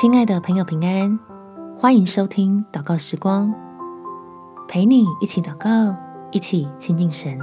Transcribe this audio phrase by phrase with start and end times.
[0.00, 1.18] 亲爱的朋友，平安，
[1.76, 3.52] 欢迎收听祷告时光，
[4.68, 5.68] 陪你一起祷告，
[6.30, 7.36] 一起亲近神。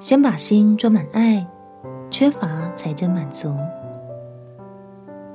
[0.00, 1.46] 先把心装满爱，
[2.10, 3.54] 缺乏才真满足。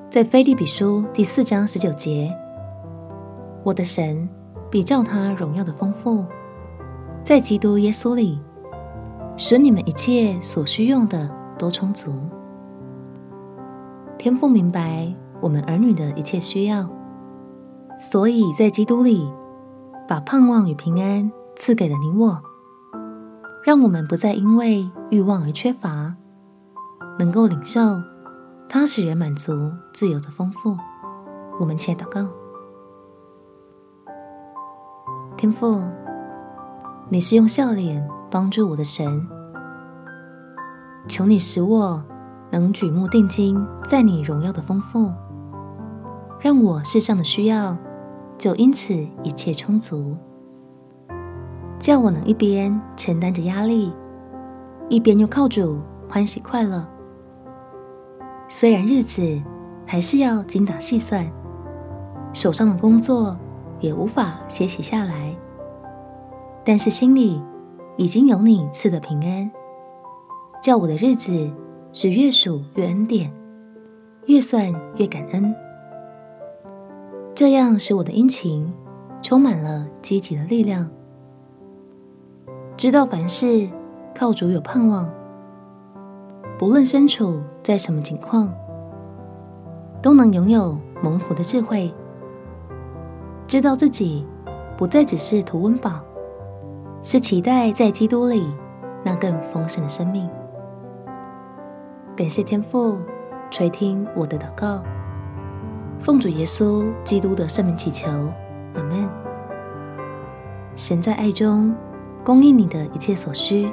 [0.09, 2.35] 在腓立比书第四章十九节，
[3.63, 4.27] 我的神
[4.71, 6.25] 比照他荣耀的丰富，
[7.21, 8.41] 在基督耶稣里，
[9.37, 12.11] 使你们一切所需用的都充足。
[14.27, 15.07] 天父明白
[15.39, 16.85] 我们儿女的一切需要，
[17.97, 19.31] 所以在基督里
[20.05, 22.37] 把盼望与平安赐给了你我，
[23.63, 26.13] 让我们不再因为欲望而缺乏，
[27.17, 27.79] 能够领受
[28.67, 30.75] 他使人满足、自由的丰富。
[31.57, 32.27] 我们且祷告：
[35.37, 35.81] 天父，
[37.07, 39.25] 你是用笑脸帮助我的神，
[41.07, 42.03] 求你使我。
[42.49, 45.11] 能举目定睛在你荣耀的丰富，
[46.39, 47.77] 让我世上的需要
[48.37, 50.15] 就因此一切充足，
[51.77, 53.93] 叫我能一边承担着压力，
[54.87, 56.87] 一边又靠主欢喜快乐。
[58.47, 59.21] 虽然日子
[59.85, 61.29] 还是要精打细算，
[62.31, 63.37] 手上的工作
[63.81, 65.35] 也无法歇息下来，
[66.63, 67.41] 但是心里
[67.97, 69.51] 已经有你赐的平安，
[70.63, 71.51] 叫我的日子。
[71.99, 73.33] 是越数越恩典，
[74.27, 75.55] 越算越感恩，
[77.33, 78.71] 这样使我的殷勤
[79.23, 80.87] 充满了积极的力量。
[82.77, 83.67] 知道凡事
[84.13, 85.11] 靠主有盼望，
[86.59, 88.53] 不论身处在什么境况，
[89.99, 91.91] 都能拥有蒙福的智慧。
[93.47, 94.23] 知道自己
[94.77, 95.99] 不再只是图温饱，
[97.01, 98.45] 是期待在基督里
[99.03, 100.29] 那更丰盛的生命。
[102.17, 102.97] 感谢天父
[103.51, 104.81] 垂听我的祷告，
[105.99, 108.09] 奉主耶稣基督的圣名祈求，
[108.73, 109.07] 阿门。
[110.75, 111.75] 神在爱中
[112.23, 113.71] 供应你的一切所需，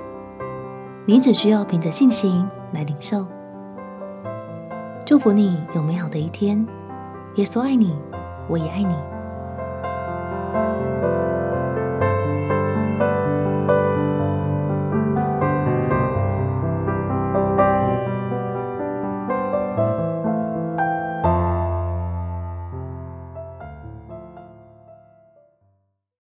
[1.07, 3.27] 你只需要凭着信心来领受。
[5.07, 6.67] 祝福你有美好的一天，
[7.37, 7.97] 耶稣爱你，
[8.47, 8.95] 我也爱你。